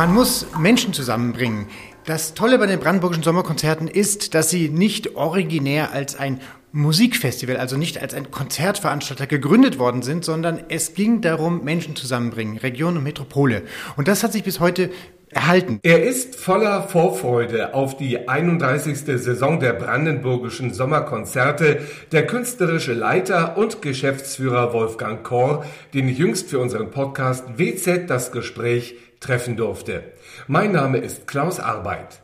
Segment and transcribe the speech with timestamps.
[0.00, 1.66] Man muss Menschen zusammenbringen.
[2.06, 6.40] Das Tolle bei den Brandenburgischen Sommerkonzerten ist, dass sie nicht originär als ein
[6.72, 12.56] Musikfestival, also nicht als ein Konzertveranstalter gegründet worden sind, sondern es ging darum, Menschen zusammenbringen,
[12.56, 13.64] Region und Metropole.
[13.98, 14.88] Und das hat sich bis heute
[15.30, 15.80] erhalten.
[15.82, 18.98] Er ist voller Vorfreude auf die 31.
[18.98, 21.80] Saison der Brandenburgischen Sommerkonzerte,
[22.12, 28.32] der künstlerische Leiter und Geschäftsführer Wolfgang Korr, den ich jüngst für unseren Podcast WZ das
[28.32, 30.02] Gespräch treffen durfte.
[30.46, 32.20] Mein Name ist Klaus Arbeit.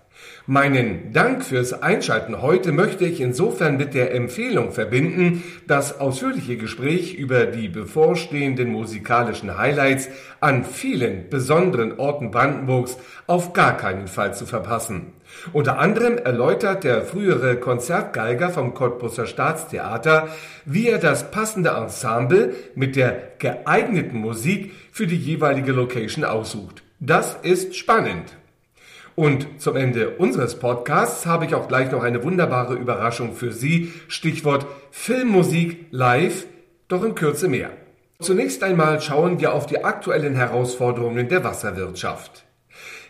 [0.49, 7.15] Meinen Dank fürs Einschalten heute möchte ich insofern mit der Empfehlung verbinden, das ausführliche Gespräch
[7.15, 12.97] über die bevorstehenden musikalischen Highlights an vielen besonderen Orten Brandenburgs
[13.27, 15.15] auf gar keinen Fall zu verpassen.
[15.53, 20.29] Unter anderem erläutert der frühere Konzertgeiger vom Cottbusser Staatstheater,
[20.65, 26.85] wie er das passende Ensemble mit der geeigneten Musik für die jeweilige Location aussucht.
[27.01, 28.37] Das ist spannend.
[29.17, 33.91] Und zum Ende unseres Podcasts habe ich auch gleich noch eine wunderbare Überraschung für Sie.
[34.09, 36.45] Stichwort Filmmusik live,
[36.87, 37.71] doch in Kürze mehr.
[38.21, 42.45] Zunächst einmal schauen wir auf die aktuellen Herausforderungen der Wasserwirtschaft.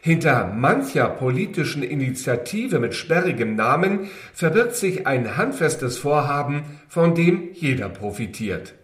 [0.00, 7.88] Hinter mancher politischen Initiative mit sperrigem Namen verbirgt sich ein handfestes Vorhaben, von dem jeder
[7.88, 8.74] profitiert.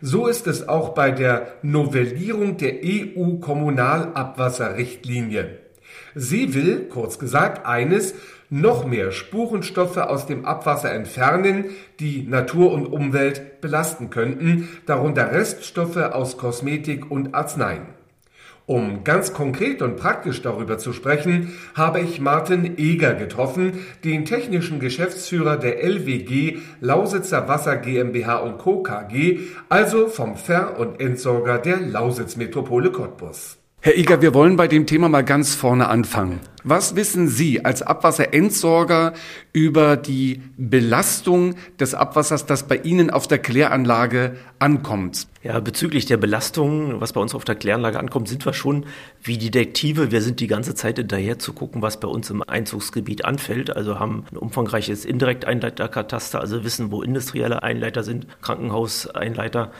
[0.00, 5.62] So ist es auch bei der Novellierung der EU-Kommunalabwasserrichtlinie.
[6.14, 8.14] Sie will, kurz gesagt, eines,
[8.50, 11.66] noch mehr Spurenstoffe aus dem Abwasser entfernen,
[12.00, 17.86] die Natur und Umwelt belasten könnten, darunter Reststoffe aus Kosmetik und Arzneien.
[18.66, 24.78] Um ganz konkret und praktisch darüber zu sprechen, habe ich Martin Eger getroffen, den technischen
[24.78, 28.82] Geschäftsführer der LWG Lausitzer Wasser GmbH und Co.
[28.82, 33.61] KG, also vom Ver- und Entsorger der Lausitz Metropole Cottbus.
[33.84, 36.38] Herr Eger, wir wollen bei dem Thema mal ganz vorne anfangen.
[36.64, 39.14] Was wissen Sie als Abwasserentsorger
[39.52, 45.26] über die Belastung des Abwassers, das bei Ihnen auf der Kläranlage ankommt?
[45.42, 48.86] Ja, bezüglich der Belastung, was bei uns auf der Kläranlage ankommt, sind wir schon
[49.24, 50.12] wie Detektive.
[50.12, 53.74] Wir sind die ganze Zeit hinterher zu gucken, was bei uns im Einzugsgebiet anfällt.
[53.74, 59.72] Also haben ein umfangreiches Indirekteinleiterkataster, also wissen, wo industrielle Einleiter sind, Krankenhauseinleiter.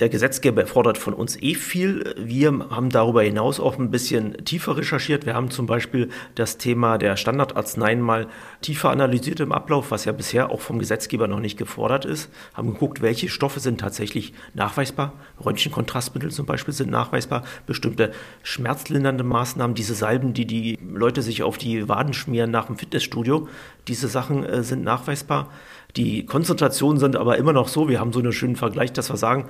[0.00, 2.16] Der Gesetzgeber fordert von uns eh viel.
[2.18, 5.26] Wir haben darüber hinaus auch ein bisschen tiefer recherchiert.
[5.26, 8.26] Wir haben zum Beispiel das Thema der Standardarzneien mal
[8.60, 12.30] tiefer analysiert im Ablauf, was ja bisher auch vom Gesetzgeber noch nicht gefordert ist.
[12.54, 15.12] Haben geguckt, welche Stoffe sind tatsächlich nachweisbar.
[15.44, 17.44] Röntgenkontrastmittel zum Beispiel sind nachweisbar.
[17.66, 22.76] Bestimmte schmerzlindernde Maßnahmen, diese Salben, die die Leute sich auf die Waden schmieren nach dem
[22.76, 23.48] Fitnessstudio,
[23.88, 25.50] diese Sachen äh, sind nachweisbar.
[25.96, 29.16] Die Konzentrationen sind aber immer noch so, wir haben so einen schönen Vergleich, dass wir
[29.16, 29.46] sagen,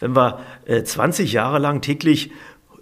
[0.00, 2.30] wenn wir äh, 20 Jahre lang täglich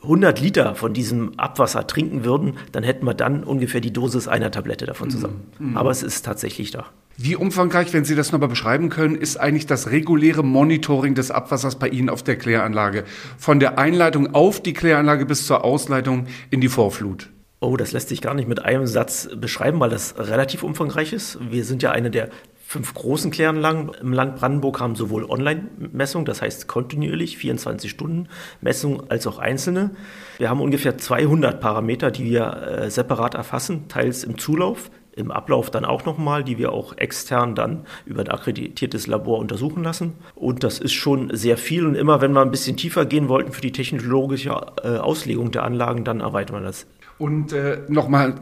[0.07, 4.51] 100 Liter von diesem Abwasser trinken würden, dann hätten wir dann ungefähr die Dosis einer
[4.51, 5.49] Tablette davon zusammen.
[5.59, 5.77] Mhm.
[5.77, 6.87] Aber es ist tatsächlich da.
[7.19, 11.77] Wie umfangreich, wenn Sie das nochmal beschreiben können, ist eigentlich das reguläre Monitoring des Abwassers
[11.77, 13.05] bei Ihnen auf der Kläranlage?
[13.39, 17.31] Von der Einleitung auf die Kläranlage bis zur Ausleitung in die Vorflut?
[17.61, 21.39] Oh, das lässt sich gar nicht mit einem Satz beschreiben, weil das relativ umfangreich ist.
[21.51, 22.29] Wir sind ja eine der
[22.69, 28.29] fünf großen Kläranlagen im Land Brandenburg haben sowohl Online-Messung, das heißt kontinuierlich 24 Stunden
[28.61, 29.93] Messung, als auch einzelne.
[30.39, 35.71] Wir haben ungefähr 200 Parameter, die wir äh, separat erfassen, teils im Zulauf, im Ablauf
[35.71, 40.15] dann auch nochmal, die wir auch extern dann über ein akkreditiertes Labor untersuchen lassen.
[40.35, 41.87] Und das ist schon sehr viel.
[41.87, 44.51] Und immer, wenn wir ein bisschen tiefer gehen wollten für die technologische
[44.83, 46.87] äh, Auslegung der Anlagen, dann erweitern wir das
[47.19, 48.35] und äh, nochmal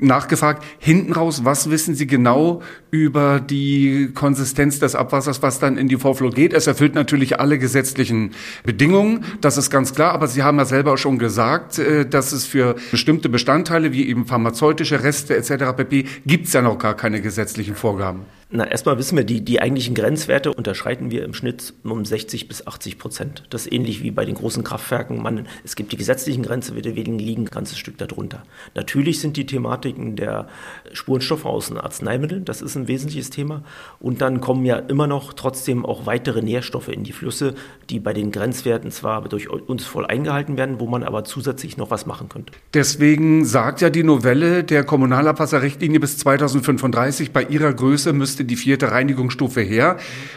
[0.00, 5.88] nachgefragt, hinten raus, was wissen Sie genau über die Konsistenz des Abwassers, was dann in
[5.88, 6.52] die Vorflow geht?
[6.52, 8.32] Es erfüllt natürlich alle gesetzlichen
[8.64, 12.46] Bedingungen, das ist ganz klar, aber Sie haben ja selber schon gesagt, äh, dass es
[12.46, 15.76] für bestimmte Bestandteile wie eben pharmazeutische Reste etc.
[15.76, 16.06] pp.
[16.26, 18.22] gibt es ja noch gar keine gesetzlichen Vorgaben.
[18.56, 22.66] Na, erstmal wissen wir, die, die eigentlichen Grenzwerte unterschreiten wir im Schnitt um 60 bis
[22.66, 23.42] 80 Prozent.
[23.50, 25.20] Das ist ähnlich wie bei den großen Kraftwerken.
[25.22, 28.44] Man, es gibt die gesetzlichen Grenzwerte, wir liegen ein ganzes Stück darunter.
[28.74, 30.48] Natürlich sind die Thematiken der
[30.94, 33.62] Spurenstoffe aus den Arzneimitteln, das ist ein wesentliches Thema.
[34.00, 37.56] Und dann kommen ja immer noch trotzdem auch weitere Nährstoffe in die Flüsse,
[37.90, 41.90] die bei den Grenzwerten zwar durch uns voll eingehalten werden, wo man aber zusätzlich noch
[41.90, 42.54] was machen könnte.
[42.72, 48.90] Deswegen sagt ja die Novelle der Kommunalabwasserrichtlinie bis 2035, bei ihrer Größe müsste die vierte
[48.90, 49.96] Reinigungsstufe her.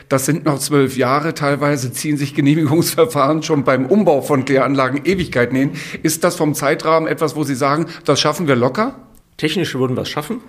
[0.10, 1.34] Das sind noch zwölf Jahre.
[1.34, 5.72] Teilweise ziehen sich Genehmigungsverfahren schon beim Umbau von Kläranlagen Ewigkeiten hin.
[6.04, 8.96] Ist das vom Zeitrahmen etwas, wo Sie sagen, das schaffen wir locker?
[9.38, 10.42] Technisch würden wir es schaffen.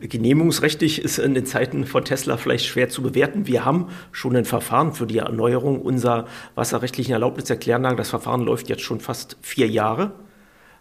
[0.00, 3.48] Genehmigungsrechtlich ist in den Zeiten von Tesla vielleicht schwer zu bewerten.
[3.48, 7.96] Wir haben schon ein Verfahren für die Erneuerung unserer wasserrechtlichen Erlaubnis der Kläranlage.
[7.96, 10.12] Das Verfahren läuft jetzt schon fast vier Jahre.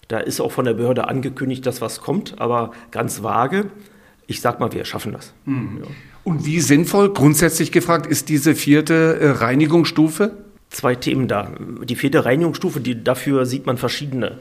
[0.07, 3.71] Da ist auch von der Behörde angekündigt, dass was kommt, aber ganz vage.
[4.27, 5.33] Ich sag mal, wir schaffen das.
[5.45, 5.79] Mhm.
[5.81, 5.87] Ja.
[6.23, 10.37] Und wie sinnvoll, grundsätzlich gefragt, ist diese vierte äh, Reinigungsstufe?
[10.69, 11.53] Zwei Themen da.
[11.85, 14.37] Die vierte Reinigungsstufe, die, dafür sieht man verschiedene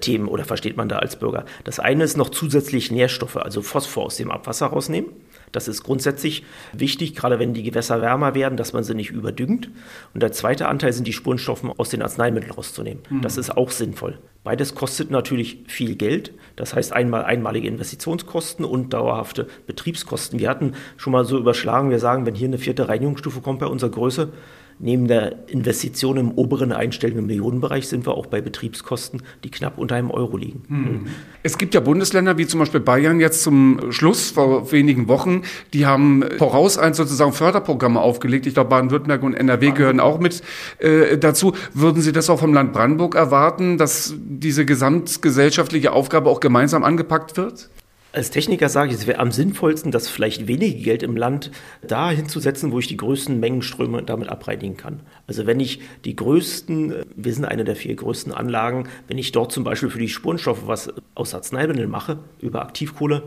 [0.00, 1.44] Themen oder versteht man da als Bürger.
[1.64, 5.10] Das eine ist noch zusätzlich Nährstoffe, also Phosphor aus dem Abwasser rausnehmen.
[5.52, 9.70] Das ist grundsätzlich wichtig, gerade wenn die Gewässer wärmer werden, dass man sie nicht überdüngt.
[10.12, 13.02] Und der zweite Anteil sind die Spurenstoffe aus den Arzneimitteln rauszunehmen.
[13.08, 13.22] Mhm.
[13.22, 14.18] Das ist auch sinnvoll.
[14.44, 16.32] Beides kostet natürlich viel Geld.
[16.56, 20.38] Das heißt einmal einmalige Investitionskosten und dauerhafte Betriebskosten.
[20.38, 23.66] Wir hatten schon mal so überschlagen, wir sagen, wenn hier eine vierte Reinigungsstufe kommt bei
[23.66, 24.32] unserer Größe,
[24.78, 29.94] Neben der Investition im oberen einstelligen Millionenbereich sind wir auch bei Betriebskosten, die knapp unter
[29.94, 30.64] einem Euro liegen.
[30.68, 31.06] Hm.
[31.42, 35.42] Es gibt ja Bundesländer wie zum Beispiel Bayern jetzt zum Schluss vor wenigen Wochen,
[35.72, 38.46] die haben voraus ein sozusagen Förderprogramme aufgelegt.
[38.46, 40.42] Ich glaube, Baden-Württemberg und NRW gehören auch mit
[40.78, 41.54] äh, dazu.
[41.72, 47.36] Würden Sie das auch vom Land Brandenburg erwarten, dass diese gesamtgesellschaftliche Aufgabe auch gemeinsam angepackt
[47.38, 47.70] wird?
[48.16, 51.50] Als Techniker sage ich, es wäre am sinnvollsten, das vielleicht wenige Geld im Land
[51.86, 55.00] da hinzusetzen, wo ich die größten Mengenströme damit abreinigen kann.
[55.26, 59.52] Also wenn ich die größten, wir sind eine der vier größten Anlagen, wenn ich dort
[59.52, 63.22] zum Beispiel für die Spurenstoffe was aus Arzneimitteln mache, über Aktivkohle,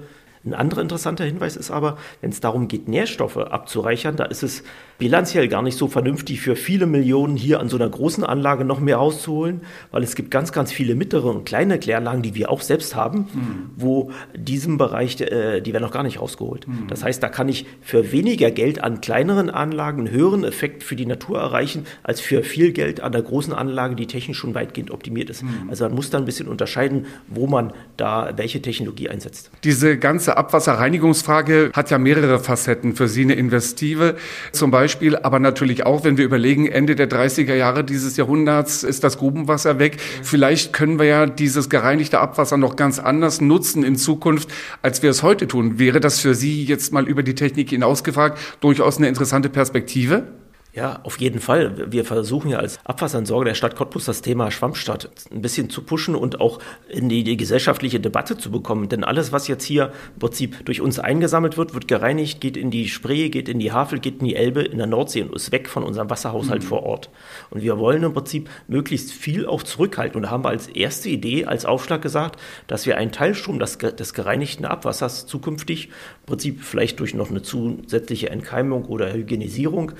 [0.45, 4.63] ein anderer interessanter Hinweis ist aber, wenn es darum geht, Nährstoffe abzureichern, da ist es
[4.97, 8.79] bilanziell gar nicht so vernünftig, für viele Millionen hier an so einer großen Anlage noch
[8.79, 12.61] mehr rauszuholen, weil es gibt ganz, ganz viele mittlere und kleine Kläranlagen, die wir auch
[12.61, 13.69] selbst haben, mhm.
[13.75, 16.67] wo diesem Bereich, äh, die werden noch gar nicht rausgeholt.
[16.67, 16.87] Mhm.
[16.87, 20.95] Das heißt, da kann ich für weniger Geld an kleineren Anlagen einen höheren Effekt für
[20.95, 24.91] die Natur erreichen, als für viel Geld an der großen Anlage, die technisch schon weitgehend
[24.91, 25.43] optimiert ist.
[25.43, 25.69] Mhm.
[25.69, 29.51] Also man muss da ein bisschen unterscheiden, wo man da welche Technologie einsetzt.
[29.63, 34.15] Diese ganze Abwasserreinigungsfrage hat ja mehrere Facetten für Sie eine Investive.
[34.51, 39.03] Zum Beispiel, aber natürlich auch, wenn wir überlegen, Ende der 30er Jahre dieses Jahrhunderts ist
[39.03, 39.97] das Grubenwasser weg.
[40.23, 44.49] Vielleicht können wir ja dieses gereinigte Abwasser noch ganz anders nutzen in Zukunft,
[44.81, 45.79] als wir es heute tun.
[45.79, 50.27] Wäre das für Sie jetzt mal über die Technik hinausgefragt durchaus eine interessante Perspektive?
[50.71, 51.91] Ja, auf jeden Fall.
[51.91, 56.13] Wir versuchen ja als Abwasserentsorger der Stadt Cottbus das Thema Schwammstadt ein bisschen zu pushen
[56.13, 58.87] und auch in die, die, gesellschaftliche Debatte zu bekommen.
[58.87, 62.69] Denn alles, was jetzt hier im Prinzip durch uns eingesammelt wird, wird gereinigt, geht in
[62.69, 65.51] die Spree, geht in die Havel, geht in die Elbe, in der Nordsee und ist
[65.51, 66.67] weg von unserem Wasserhaushalt mhm.
[66.67, 67.09] vor Ort.
[67.49, 70.17] Und wir wollen im Prinzip möglichst viel auch zurückhalten.
[70.17, 73.79] Und da haben wir als erste Idee, als Aufschlag gesagt, dass wir einen Teilstrom des,
[73.79, 79.93] des gereinigten Abwassers zukünftig im Prinzip vielleicht durch noch eine zusätzliche Entkeimung oder Hygienisierung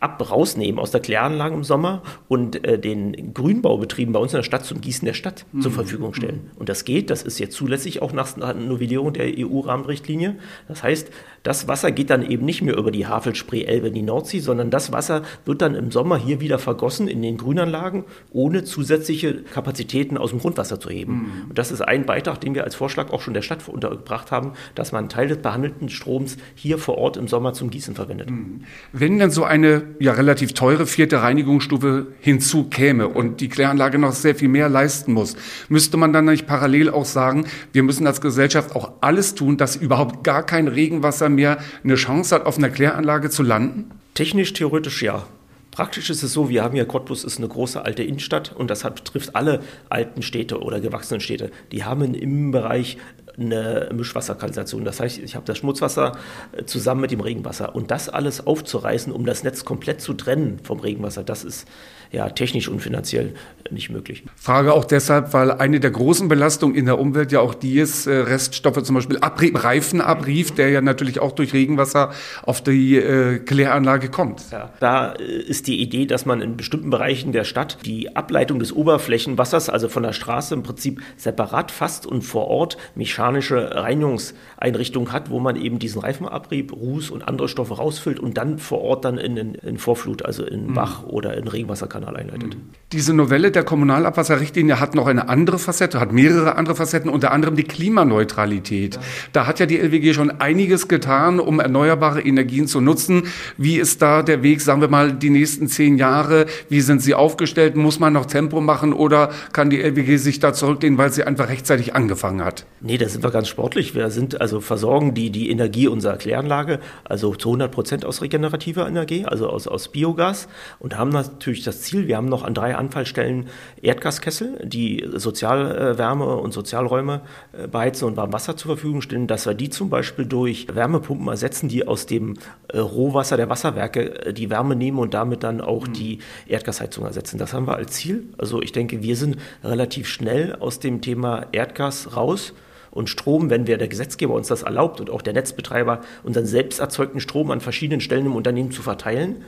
[0.00, 4.44] ab rausnehmen aus der Kläranlage im Sommer und äh, den Grünbaubetrieben bei uns in der
[4.44, 5.62] Stadt zum Gießen der Stadt mhm.
[5.62, 6.50] zur Verfügung stellen.
[6.56, 10.36] Und das geht, das ist jetzt zulässig auch nach Novellierung der EU-Rahmenrichtlinie.
[10.68, 11.10] Das heißt,
[11.48, 14.92] das Wasser geht dann eben nicht mehr über die Havelspree-Elbe in die Nordsee, sondern das
[14.92, 20.28] Wasser wird dann im Sommer hier wieder vergossen in den Grünanlagen, ohne zusätzliche Kapazitäten aus
[20.28, 21.12] dem Grundwasser zu heben.
[21.12, 21.48] Mhm.
[21.48, 24.52] Und das ist ein Beitrag, den wir als Vorschlag auch schon der Stadt untergebracht haben,
[24.74, 28.28] dass man einen Teil des behandelten Stroms hier vor Ort im Sommer zum Gießen verwendet.
[28.28, 28.64] Mhm.
[28.92, 34.34] Wenn dann so eine ja relativ teure vierte Reinigungsstufe hinzukäme und die Kläranlage noch sehr
[34.34, 35.34] viel mehr leisten muss,
[35.70, 39.76] müsste man dann nicht parallel auch sagen, wir müssen als Gesellschaft auch alles tun, dass
[39.76, 43.90] überhaupt gar kein Regenwasser mehr eine Chance hat, auf einer Kläranlage zu landen?
[44.14, 45.26] Technisch, theoretisch ja.
[45.70, 48.82] Praktisch ist es so, wir haben ja Cottbus ist eine große alte Innenstadt und das
[48.82, 51.52] betrifft alle alten Städte oder gewachsenen Städte.
[51.70, 52.98] Die haben im Bereich
[53.38, 54.84] eine Mischwasserkanalisation.
[54.84, 56.16] Das heißt, ich habe das Schmutzwasser
[56.52, 57.74] äh, zusammen mit dem Regenwasser.
[57.74, 61.66] Und das alles aufzureißen, um das Netz komplett zu trennen vom Regenwasser, das ist
[62.10, 63.34] ja technisch und finanziell
[63.70, 64.24] nicht möglich.
[64.36, 68.06] Frage auch deshalb, weil eine der großen Belastungen in der Umwelt ja auch die ist,
[68.06, 73.38] äh, Reststoffe zum Beispiel Abrieb, Reifenabrieb, der ja natürlich auch durch Regenwasser auf die äh,
[73.40, 74.50] Kläranlage kommt.
[74.50, 78.58] Ja, da äh, ist die Idee, dass man in bestimmten Bereichen der Stadt die Ableitung
[78.58, 83.74] des Oberflächenwassers, also von der Straße im Prinzip separat fasst und vor Ort mechanisch mechanische
[83.74, 88.80] Reinigungseinrichtung hat, wo man eben diesen Reifenabrieb, Ruß und andere Stoffe rausfüllt und dann vor
[88.80, 90.74] Ort dann in, in, in Vorflut, also in mhm.
[90.74, 92.54] Bach oder in Regenwasserkanal einleitet.
[92.54, 92.70] Mhm.
[92.92, 97.54] Diese Novelle der Kommunalabwasserrichtlinie hat noch eine andere Facette, hat mehrere andere Facetten, unter anderem
[97.54, 98.94] die Klimaneutralität.
[98.94, 99.00] Ja.
[99.32, 103.24] Da hat ja die LWG schon einiges getan, um erneuerbare Energien zu nutzen.
[103.56, 106.46] Wie ist da der Weg, sagen wir mal, die nächsten zehn Jahre?
[106.68, 107.76] Wie sind sie aufgestellt?
[107.76, 111.48] Muss man noch Tempo machen oder kann die LWG sich da zurücklehnen, weil sie einfach
[111.48, 112.64] rechtzeitig angefangen hat?
[112.80, 113.96] Nee, das sind wir ganz sportlich.
[113.96, 118.86] Wir sind also versorgen die, die Energie unserer Kläranlage, also zu 100 Prozent aus regenerativer
[118.86, 120.46] Energie, also aus, aus Biogas
[120.78, 123.48] und haben natürlich das Ziel, wir haben noch an drei Anfallstellen
[123.82, 127.22] Erdgaskessel, die Sozialwärme und Sozialräume
[127.52, 131.26] äh, beheizen und warm Wasser zur Verfügung stellen, dass wir die zum Beispiel durch Wärmepumpen
[131.26, 132.34] ersetzen, die aus dem
[132.68, 135.92] äh, Rohwasser der Wasserwerke äh, die Wärme nehmen und damit dann auch mhm.
[135.92, 137.36] die Erdgasheizung ersetzen.
[137.36, 138.28] Das haben wir als Ziel.
[138.38, 142.54] Also ich denke, wir sind relativ schnell aus dem Thema Erdgas raus.
[142.90, 146.80] Und Strom, wenn wir der Gesetzgeber uns das erlaubt und auch der Netzbetreiber unseren selbst
[146.80, 149.44] erzeugten Strom an verschiedenen Stellen im Unternehmen zu verteilen,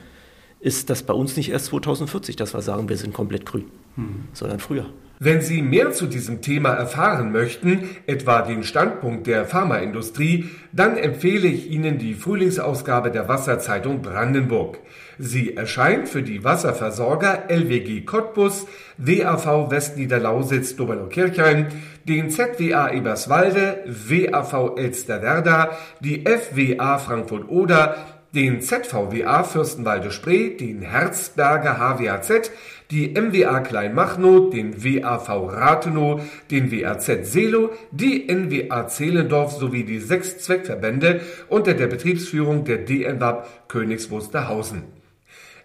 [0.60, 3.64] ist das bei uns nicht erst 2040, dass wir sagen, wir sind komplett grün,
[3.96, 4.24] hm.
[4.34, 4.86] sondern früher.
[5.22, 11.46] Wenn Sie mehr zu diesem Thema erfahren möchten, etwa den Standpunkt der Pharmaindustrie, dann empfehle
[11.46, 14.78] ich Ihnen die Frühlingsausgabe der Wasserzeitung Brandenburg.
[15.18, 21.66] Sie erscheint für die Wasserversorger LWG Cottbus, WAV Westniederlausitz Doberlo-Kirchheim,
[22.08, 32.50] den ZWA Eberswalde, WAV Elsterwerda, die FWA Frankfurt-Oder, den ZVWA Fürstenwalde-Spree, den Herzberger HWAZ,
[32.90, 36.20] die MWA Kleinmachnow, den WAV Rathenow,
[36.50, 43.68] den WAZ Seelow, die NWA Zehlendorf sowie die sechs Zweckverbände unter der Betriebsführung der DNWAP
[43.68, 44.99] Königs Wusterhausen.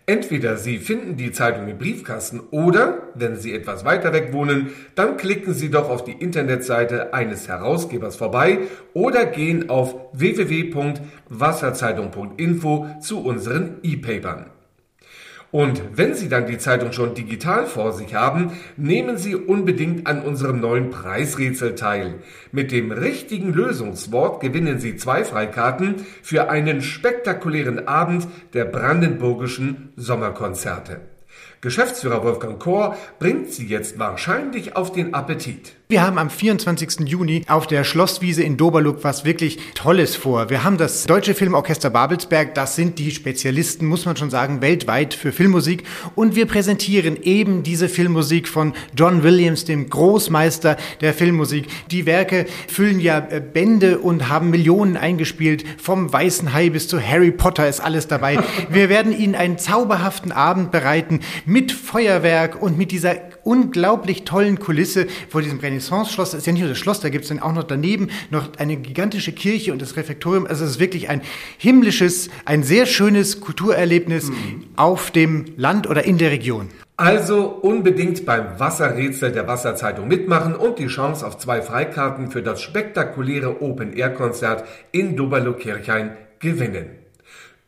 [0.08, 5.18] Entweder Sie finden die Zeitung im Briefkasten oder, wenn Sie etwas weiter weg wohnen, dann
[5.18, 8.60] klicken Sie doch auf die Internetseite eines Herausgebers vorbei
[8.94, 14.52] oder gehen auf www.wasserzeitung.info zu unseren E-Papern.
[15.56, 20.22] Und wenn Sie dann die Zeitung schon digital vor sich haben, nehmen Sie unbedingt an
[20.22, 22.16] unserem neuen Preisrätsel teil.
[22.52, 31.00] Mit dem richtigen Lösungswort gewinnen Sie zwei Freikarten für einen spektakulären Abend der brandenburgischen Sommerkonzerte.
[31.62, 35.72] Geschäftsführer Wolfgang Kohr bringt sie jetzt wahrscheinlich auf den Appetit.
[35.88, 37.02] Wir haben am 24.
[37.08, 40.50] Juni auf der Schlosswiese in Doberluck was wirklich Tolles vor.
[40.50, 45.14] Wir haben das Deutsche Filmorchester Babelsberg, das sind die Spezialisten, muss man schon sagen, weltweit
[45.14, 45.84] für Filmmusik.
[46.16, 51.68] Und wir präsentieren eben diese Filmmusik von John Williams, dem Großmeister der Filmmusik.
[51.92, 55.64] Die Werke füllen ja äh, Bände und haben Millionen eingespielt.
[55.80, 58.40] Vom Weißen Hai bis zu Harry Potter ist alles dabei.
[58.72, 65.08] Wir werden Ihnen einen zauberhaften Abend bereiten mit Feuerwerk und mit dieser unglaublich tollen Kulisse
[65.30, 66.32] vor diesem Renaissance-Schloss.
[66.32, 68.50] Das ist ja nicht nur das Schloss, da gibt es dann auch noch daneben noch
[68.58, 70.46] eine gigantische Kirche und das Refektorium.
[70.48, 71.22] Also es ist wirklich ein
[71.58, 74.66] himmlisches, ein sehr schönes Kulturerlebnis mhm.
[74.76, 76.70] auf dem Land oder in der Region.
[76.98, 82.62] Also unbedingt beim Wasserrätsel der Wasserzeitung mitmachen und die Chance auf zwei Freikarten für das
[82.62, 87.05] spektakuläre Open-Air-Konzert in Doberlo-Kirchhain gewinnen.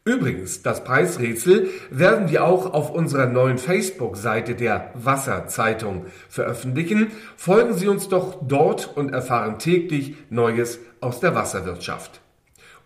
[0.08, 7.12] Übrigens, das Preisrätsel werden wir auch auf unserer neuen Facebook-Seite der Wasserzeitung veröffentlichen.
[7.36, 12.22] Folgen Sie uns doch dort und erfahren täglich Neues aus der Wasserwirtschaft.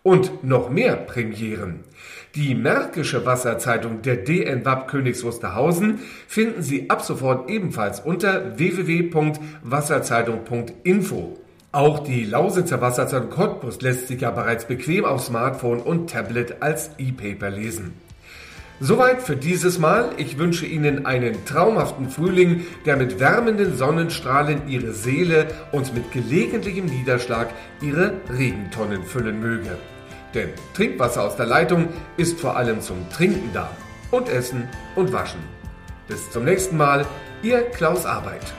[0.02, 1.84] Und noch mehr Premieren.
[2.34, 11.38] Die Märkische Wasserzeitung der DNWAP Königs Wusterhausen finden Sie ab sofort ebenfalls unter www.wasserzeitung.info.
[11.74, 16.90] Auch die Lausitzer Wasserzeitung Cottbus lässt sich ja bereits bequem auf Smartphone und Tablet als
[16.98, 17.94] E-Paper lesen.
[18.78, 20.10] Soweit für dieses Mal.
[20.18, 26.84] Ich wünsche Ihnen einen traumhaften Frühling, der mit wärmenden Sonnenstrahlen Ihre Seele und mit gelegentlichem
[26.84, 27.48] Niederschlag
[27.80, 29.78] Ihre Regentonnen füllen möge.
[30.34, 31.88] Denn Trinkwasser aus der Leitung
[32.18, 33.70] ist vor allem zum Trinken da.
[34.10, 35.40] Und Essen und Waschen.
[36.06, 37.06] Bis zum nächsten Mal,
[37.42, 38.52] Ihr Klaus Arbeit.